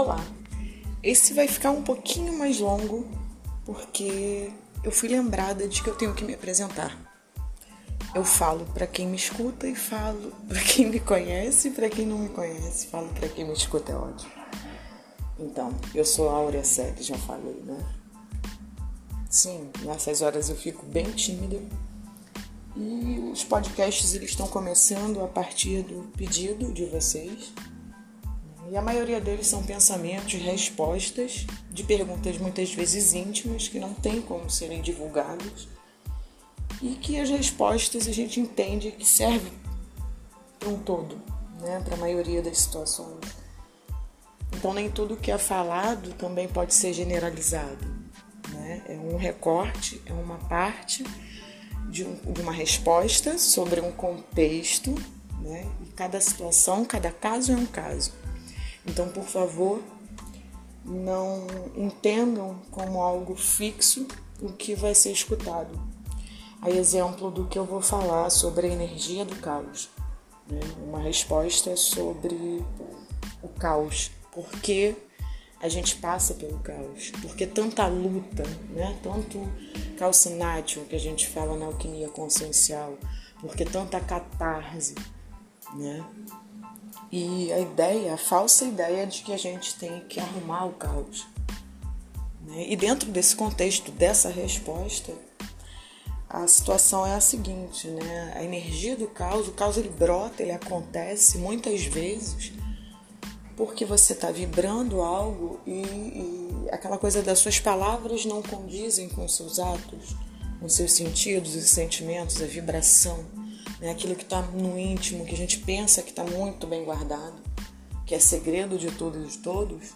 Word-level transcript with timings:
Olá, 0.00 0.26
esse 1.02 1.34
vai 1.34 1.46
ficar 1.46 1.72
um 1.72 1.82
pouquinho 1.82 2.32
mais 2.38 2.58
longo 2.58 3.06
porque 3.66 4.50
eu 4.82 4.90
fui 4.90 5.10
lembrada 5.10 5.68
de 5.68 5.82
que 5.82 5.90
eu 5.90 5.94
tenho 5.94 6.14
que 6.14 6.24
me 6.24 6.32
apresentar. 6.32 6.96
Eu 8.14 8.24
falo 8.24 8.64
para 8.72 8.86
quem 8.86 9.06
me 9.06 9.18
escuta 9.18 9.68
e 9.68 9.74
falo 9.74 10.32
para 10.48 10.58
quem 10.58 10.88
me 10.88 11.00
conhece 11.00 11.68
e 11.68 11.70
para 11.72 11.90
quem 11.90 12.06
não 12.06 12.16
me 12.16 12.30
conhece, 12.30 12.86
falo 12.86 13.08
para 13.08 13.28
quem 13.28 13.44
me 13.44 13.52
escuta 13.52 13.92
é 13.92 13.94
ótimo. 13.94 14.32
Então, 15.38 15.70
eu 15.94 16.06
sou 16.06 16.30
Áurea 16.30 16.64
Sete, 16.64 17.02
já 17.02 17.18
falei, 17.18 17.62
né? 17.66 17.78
Sim, 19.28 19.68
nessas 19.82 20.22
horas 20.22 20.48
eu 20.48 20.56
fico 20.56 20.86
bem 20.86 21.10
tímida. 21.10 21.60
E 22.74 23.30
os 23.30 23.44
podcasts 23.44 24.14
eles 24.14 24.30
estão 24.30 24.46
começando 24.46 25.22
a 25.22 25.28
partir 25.28 25.82
do 25.82 26.10
pedido 26.16 26.72
de 26.72 26.86
vocês. 26.86 27.52
E 28.70 28.76
a 28.76 28.82
maioria 28.82 29.20
deles 29.20 29.48
são 29.48 29.64
pensamentos, 29.64 30.34
respostas 30.34 31.44
de 31.72 31.82
perguntas 31.82 32.38
muitas 32.38 32.72
vezes 32.72 33.12
íntimas 33.12 33.66
que 33.66 33.80
não 33.80 33.92
tem 33.92 34.22
como 34.22 34.48
serem 34.48 34.80
divulgadas 34.80 35.66
e 36.80 36.90
que 36.94 37.18
as 37.18 37.28
respostas 37.28 38.06
a 38.06 38.12
gente 38.12 38.38
entende 38.38 38.92
que 38.92 39.04
servem 39.04 39.52
para 40.56 40.68
um 40.68 40.78
todo, 40.78 41.20
né, 41.60 41.82
para 41.84 41.94
a 41.94 41.98
maioria 41.98 42.40
das 42.40 42.58
situações. 42.58 43.18
Então 44.52 44.72
nem 44.72 44.88
tudo 44.88 45.16
que 45.16 45.32
é 45.32 45.38
falado 45.38 46.14
também 46.14 46.46
pode 46.46 46.72
ser 46.72 46.92
generalizado, 46.92 47.84
né? 48.50 48.84
É 48.86 48.92
um 48.92 49.16
recorte, 49.16 50.00
é 50.06 50.12
uma 50.12 50.38
parte 50.38 51.04
de, 51.88 52.04
um, 52.04 52.14
de 52.32 52.40
uma 52.40 52.52
resposta 52.52 53.36
sobre 53.36 53.80
um 53.80 53.90
contexto, 53.90 54.94
né? 55.40 55.66
E 55.82 55.86
cada 55.92 56.20
situação, 56.20 56.84
cada 56.84 57.10
caso 57.10 57.50
é 57.50 57.56
um 57.56 57.66
caso. 57.66 58.12
Então, 58.86 59.08
por 59.08 59.24
favor, 59.24 59.82
não 60.84 61.46
entendam 61.76 62.60
como 62.70 63.02
algo 63.02 63.34
fixo 63.34 64.06
o 64.40 64.52
que 64.52 64.74
vai 64.74 64.94
ser 64.94 65.12
escutado. 65.12 65.78
A 66.62 66.70
exemplo 66.70 67.30
do 67.30 67.46
que 67.46 67.58
eu 67.58 67.64
vou 67.64 67.80
falar 67.80 68.28
sobre 68.30 68.66
a 68.66 68.70
energia 68.70 69.24
do 69.24 69.36
caos. 69.36 69.88
Né? 70.46 70.60
Uma 70.86 71.00
resposta 71.00 71.76
sobre 71.76 72.64
o 73.42 73.48
caos. 73.48 74.10
Por 74.32 74.48
que 74.60 74.94
a 75.60 75.68
gente 75.68 75.96
passa 75.96 76.34
pelo 76.34 76.58
caos? 76.58 77.12
Porque 77.22 77.46
tanta 77.46 77.86
luta, 77.86 78.42
né? 78.70 78.98
tanto 79.02 79.40
calcinátil 79.98 80.84
que 80.84 80.96
a 80.96 81.00
gente 81.00 81.28
fala 81.28 81.56
na 81.56 81.66
alquimia 81.66 82.08
consciencial, 82.08 82.96
porque 83.40 83.64
tanta 83.64 84.00
catarse, 84.00 84.94
né? 85.74 86.04
E 87.12 87.52
a 87.52 87.58
ideia, 87.58 88.14
a 88.14 88.16
falsa 88.16 88.64
ideia 88.64 89.06
de 89.06 89.22
que 89.22 89.32
a 89.32 89.36
gente 89.36 89.74
tem 89.74 90.00
que 90.08 90.20
arrumar 90.20 90.66
o 90.66 90.72
caos. 90.72 91.26
Né? 92.46 92.66
E 92.68 92.76
dentro 92.76 93.10
desse 93.10 93.34
contexto, 93.34 93.90
dessa 93.90 94.28
resposta, 94.28 95.12
a 96.28 96.46
situação 96.46 97.04
é 97.04 97.14
a 97.14 97.20
seguinte, 97.20 97.88
né? 97.88 98.32
A 98.36 98.44
energia 98.44 98.96
do 98.96 99.08
caos, 99.08 99.48
o 99.48 99.52
caos 99.52 99.76
ele 99.76 99.88
brota, 99.88 100.42
ele 100.42 100.52
acontece 100.52 101.38
muitas 101.38 101.82
vezes 101.82 102.52
porque 103.56 103.84
você 103.84 104.14
está 104.14 104.30
vibrando 104.30 105.02
algo 105.02 105.60
e, 105.66 105.82
e, 105.82 106.68
aquela 106.70 106.96
coisa 106.96 107.20
das 107.20 107.40
suas 107.40 107.60
palavras 107.60 108.24
não 108.24 108.40
condizem 108.40 109.06
com 109.10 109.24
os 109.24 109.36
seus 109.36 109.58
atos, 109.58 110.16
com 110.58 110.66
seus 110.66 110.92
sentidos 110.92 111.54
e 111.54 111.68
sentimentos, 111.68 112.40
a 112.40 112.46
vibração 112.46 113.22
né? 113.80 113.90
aquilo 113.90 114.14
que 114.14 114.22
está 114.22 114.42
no 114.42 114.78
íntimo, 114.78 115.24
que 115.24 115.34
a 115.34 115.38
gente 115.38 115.58
pensa 115.58 116.02
que 116.02 116.10
está 116.10 116.24
muito 116.24 116.66
bem 116.66 116.84
guardado, 116.84 117.40
que 118.06 118.14
é 118.14 118.18
segredo 118.18 118.78
de 118.78 118.90
todos 118.90 119.24
e 119.24 119.36
de 119.36 119.38
todos, 119.38 119.92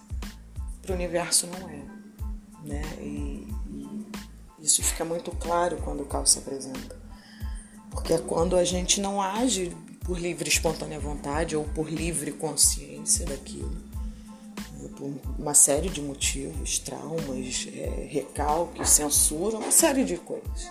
para 0.80 0.92
o 0.92 0.94
universo 0.94 1.46
não 1.46 1.68
é. 1.68 1.82
Né? 2.64 2.82
E, 3.00 3.48
e 3.68 4.06
isso 4.60 4.82
fica 4.82 5.04
muito 5.04 5.30
claro 5.32 5.76
quando 5.84 6.02
o 6.02 6.06
caos 6.06 6.30
se 6.30 6.38
apresenta. 6.38 6.96
Porque 7.90 8.14
é 8.14 8.18
quando 8.18 8.56
a 8.56 8.64
gente 8.64 9.00
não 9.00 9.20
age 9.20 9.76
por 10.00 10.18
livre 10.18 10.48
espontânea 10.48 10.98
vontade 10.98 11.56
ou 11.56 11.64
por 11.64 11.88
livre 11.88 12.32
consciência 12.32 13.24
daquilo, 13.24 13.70
né? 14.78 14.88
por 14.96 15.12
uma 15.38 15.54
série 15.54 15.88
de 15.88 16.00
motivos, 16.00 16.78
traumas, 16.78 17.68
é, 17.74 18.08
recalques, 18.10 18.90
censura, 18.90 19.56
uma 19.58 19.70
série 19.70 20.04
de 20.04 20.16
coisas. 20.16 20.68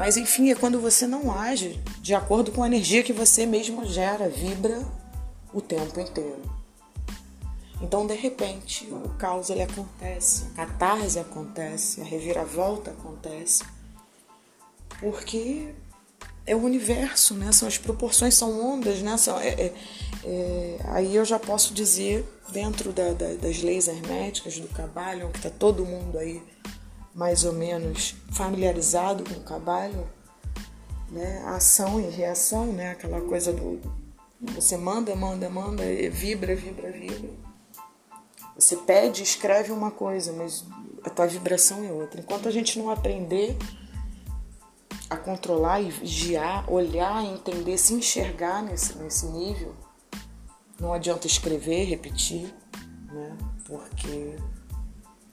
Mas 0.00 0.16
enfim, 0.16 0.50
é 0.50 0.54
quando 0.54 0.80
você 0.80 1.06
não 1.06 1.30
age 1.30 1.78
de 2.00 2.14
acordo 2.14 2.50
com 2.52 2.62
a 2.62 2.66
energia 2.66 3.02
que 3.02 3.12
você 3.12 3.44
mesmo 3.44 3.84
gera, 3.84 4.30
vibra 4.30 4.82
o 5.52 5.60
tempo 5.60 6.00
inteiro. 6.00 6.40
Então, 7.82 8.06
de 8.06 8.14
repente, 8.14 8.86
o 8.90 9.10
caos 9.18 9.50
ele 9.50 9.60
acontece, 9.60 10.46
a 10.56 10.64
catarse 10.64 11.18
acontece, 11.18 12.00
a 12.00 12.04
reviravolta 12.04 12.92
acontece, 12.92 13.62
porque 15.00 15.68
é 16.46 16.56
o 16.56 16.64
universo, 16.64 17.34
né? 17.34 17.52
São 17.52 17.68
as 17.68 17.76
proporções, 17.76 18.32
são 18.32 18.58
ondas, 18.58 19.02
né? 19.02 19.18
São, 19.18 19.38
é, 19.38 19.48
é, 19.48 19.74
é, 20.24 20.78
aí 20.84 21.14
eu 21.14 21.26
já 21.26 21.38
posso 21.38 21.74
dizer, 21.74 22.24
dentro 22.48 22.90
da, 22.90 23.12
da, 23.12 23.34
das 23.34 23.60
leis 23.60 23.86
herméticas 23.86 24.58
do 24.58 24.68
Cabalho, 24.68 25.28
que 25.28 25.36
está 25.36 25.50
todo 25.50 25.84
mundo 25.84 26.18
aí 26.18 26.42
mais 27.14 27.44
ou 27.44 27.52
menos 27.52 28.14
familiarizado 28.30 29.24
com 29.24 29.40
o 29.40 29.42
trabalho, 29.42 30.06
né? 31.10 31.42
ação 31.46 32.00
e 32.00 32.08
reação, 32.08 32.66
né? 32.72 32.90
Aquela 32.92 33.20
coisa 33.20 33.52
do 33.52 33.80
você 34.40 34.76
manda, 34.76 35.14
manda, 35.14 35.50
manda, 35.50 35.82
vibra, 36.10 36.56
vibra, 36.56 36.90
vibra. 36.90 37.30
Você 38.56 38.74
pede, 38.74 39.22
escreve 39.22 39.70
uma 39.70 39.90
coisa, 39.90 40.32
mas 40.32 40.64
a 41.04 41.10
tua 41.10 41.26
vibração 41.26 41.84
é 41.84 41.92
outra. 41.92 42.20
Enquanto 42.20 42.48
a 42.48 42.50
gente 42.50 42.78
não 42.78 42.90
aprender 42.90 43.56
a 45.10 45.16
controlar 45.16 45.80
e 45.80 45.90
vigiar, 45.90 46.70
olhar, 46.72 47.22
entender, 47.22 47.76
se 47.76 47.92
enxergar 47.92 48.62
nesse, 48.62 48.96
nesse 48.96 49.26
nível, 49.26 49.74
não 50.78 50.94
adianta 50.94 51.26
escrever, 51.26 51.84
repetir, 51.84 52.54
né? 53.12 53.36
Porque 53.66 54.36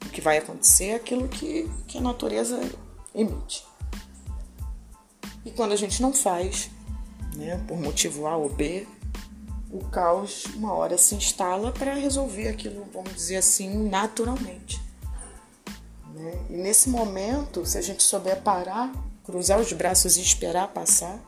o 0.06 0.09
que 0.09 0.22
vai 0.22 0.38
acontecer 0.38 0.88
é 0.88 0.96
aquilo 0.96 1.28
que, 1.28 1.69
que 1.88 1.97
a 1.97 2.02
natureza 2.02 2.59
emite. 3.13 3.66
E 5.46 5.52
quando 5.52 5.72
a 5.72 5.75
gente 5.75 6.02
não 6.02 6.13
faz, 6.13 6.69
né, 7.35 7.63
por 7.68 7.80
motivo 7.80 8.28
A 8.28 8.36
ou 8.36 8.50
B, 8.50 8.88
o 9.72 9.84
caos 9.86 10.46
uma 10.56 10.74
hora 10.74 10.97
se 10.97 11.16
instala 11.16 11.72
para 11.72 11.94
resolver 11.94 12.47
aquilo, 12.47 12.86
vamos 12.94 13.13
dizer 13.13 13.38
assim, 13.38 13.90
naturalmente. 13.90 14.81
Né? 16.13 16.46
E 16.50 16.53
nesse 16.53 16.90
momento, 16.90 17.66
se 17.66 17.78
a 17.78 17.81
gente 17.81 18.03
souber 18.03 18.41
parar, 18.41 18.91
cruzar 19.24 19.59
os 19.59 19.72
braços 19.74 20.18
e 20.18 20.22
esperar 20.22 20.68
passar, 20.69 21.19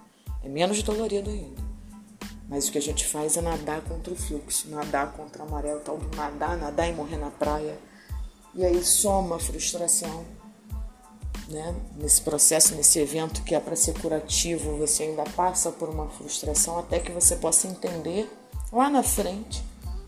é 0.44 0.48
menos 0.48 0.82
dolorido 0.84 1.30
ainda. 1.30 1.62
Mas 2.48 2.68
o 2.68 2.72
que 2.72 2.78
a 2.78 2.82
gente 2.82 3.06
faz 3.06 3.38
é 3.38 3.42
nadar 3.42 3.82
contra 3.82 4.12
o 4.12 4.16
fluxo, 4.16 4.70
nadar 4.70 5.14
contra 5.14 5.44
a 5.44 5.46
maré, 5.46 5.76
o 5.76 5.80
tal 5.80 5.98
do 5.98 6.16
nadar, 6.16 6.58
nadar 6.58 6.90
e 6.90 6.94
morrer 6.94 7.18
na 7.18 7.30
praia 7.30 7.78
e 8.54 8.66
aí 8.66 8.84
soma 8.84 9.36
a 9.38 9.40
frustração. 9.40 10.26
Né? 11.48 11.76
Nesse 11.96 12.22
processo, 12.22 12.76
nesse 12.76 13.00
evento 13.00 13.44
que 13.44 13.56
é 13.56 13.60
para 13.60 13.76
ser 13.76 14.00
curativo, 14.00 14.78
você 14.78 15.04
ainda 15.04 15.24
passa 15.24 15.72
por 15.72 15.90
uma 15.90 16.08
frustração 16.10 16.78
até 16.78 17.00
que 17.00 17.12
você 17.12 17.36
possa 17.36 17.68
entender 17.68 18.30
lá 18.72 18.90
na 18.90 19.02
frente 19.02 19.64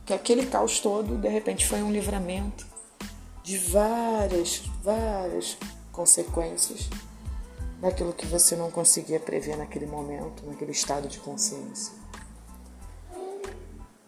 que 0.06 0.13
aquele 0.13 0.46
caos 0.46 0.79
todo 0.79 1.18
de 1.18 1.29
repente 1.29 1.66
foi 1.66 1.81
um 1.81 1.91
livramento 1.91 2.66
de 3.44 3.57
várias, 3.57 4.62
várias 4.84 5.58
consequências 5.91 6.90
daquilo 7.79 8.13
que 8.13 8.28
você 8.28 8.56
não 8.56 8.69
conseguia 8.69 9.19
prever 9.19 9.58
naquele 9.58 9.87
momento, 9.87 10.46
naquele 10.46 10.72
estado 10.72 11.08
de 11.08 11.20
consciência. 11.20 12.01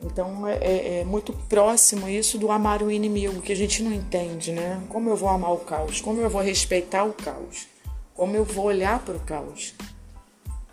Então 0.03 0.45
é, 0.47 0.55
é, 0.55 0.99
é, 0.99 1.03
muito 1.05 1.31
próximo 1.47 2.09
isso 2.09 2.37
do 2.37 2.51
amar 2.51 2.83
o 2.83 2.91
inimigo, 2.91 3.41
que 3.41 3.51
a 3.51 3.55
gente 3.55 3.81
não 3.81 3.91
entende, 3.91 4.51
né? 4.51 4.81
Como 4.89 5.09
eu 5.09 5.15
vou 5.15 5.29
amar 5.29 5.53
o 5.53 5.59
caos? 5.59 6.01
Como 6.01 6.19
eu 6.19 6.29
vou 6.29 6.41
respeitar 6.41 7.03
o 7.05 7.13
caos? 7.13 7.67
Como 8.13 8.35
eu 8.35 8.43
vou 8.43 8.65
olhar 8.65 8.99
para 8.99 9.15
o 9.15 9.19
caos? 9.19 9.73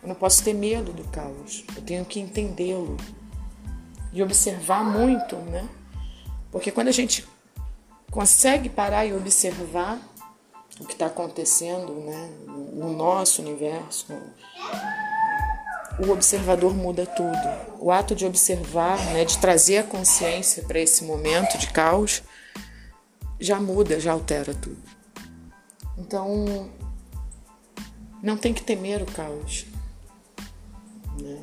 Eu 0.03 0.09
não 0.09 0.15
posso 0.15 0.43
ter 0.43 0.53
medo 0.53 0.91
do 0.91 1.03
caos, 1.05 1.63
eu 1.75 1.81
tenho 1.81 2.03
que 2.03 2.19
entendê-lo 2.19 2.97
e 4.11 4.21
observar 4.21 4.83
muito, 4.83 5.35
né? 5.35 5.67
Porque 6.51 6.71
quando 6.71 6.89
a 6.89 6.91
gente 6.91 7.25
consegue 8.09 8.67
parar 8.67 9.05
e 9.05 9.13
observar 9.13 9.99
o 10.79 10.85
que 10.85 10.93
está 10.93 11.05
acontecendo 11.05 11.93
né, 11.93 12.29
no 12.73 12.91
nosso 12.93 13.41
universo, 13.41 14.07
o 16.03 16.11
observador 16.11 16.75
muda 16.75 17.05
tudo. 17.05 17.37
O 17.79 17.91
ato 17.91 18.15
de 18.15 18.25
observar, 18.25 18.97
né, 19.13 19.23
de 19.25 19.37
trazer 19.37 19.79
a 19.79 19.83
consciência 19.83 20.63
para 20.63 20.79
esse 20.79 21.03
momento 21.03 21.57
de 21.57 21.67
caos, 21.67 22.23
já 23.39 23.59
muda, 23.59 23.99
já 23.99 24.11
altera 24.11 24.53
tudo. 24.53 24.81
Então, 25.97 26.69
não 28.21 28.37
tem 28.37 28.53
que 28.53 28.63
temer 28.63 29.01
o 29.01 29.05
caos. 29.05 29.65
Né? 31.21 31.39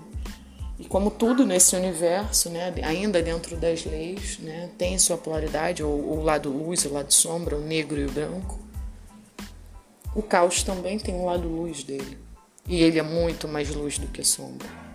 E 0.79 0.85
como 0.85 1.11
tudo 1.11 1.45
nesse 1.45 1.75
universo, 1.75 2.49
né, 2.51 2.73
ainda 2.83 3.21
dentro 3.21 3.57
das 3.57 3.85
leis, 3.85 4.39
né, 4.39 4.71
tem 4.79 4.99
sua 4.99 5.19
polaridade, 5.19 5.83
ou 5.83 6.19
o 6.19 6.23
lado 6.23 6.51
luz, 6.51 6.85
o 6.85 6.93
lado 6.93 7.13
sombra, 7.13 7.57
o 7.57 7.61
negro 7.61 8.01
e 8.01 8.07
o 8.07 8.11
branco. 8.11 8.59
O 10.15 10.23
caos 10.23 10.63
também 10.63 10.99
tem 10.99 11.15
um 11.15 11.27
lado 11.27 11.49
luz 11.49 11.83
dele. 11.83 12.28
E 12.69 12.83
ele 12.83 12.99
é 12.99 13.03
muito 13.03 13.49
mais 13.49 13.75
luz 13.75 13.99
do 13.99 14.07
que 14.09 14.23
sombra. 14.23 14.88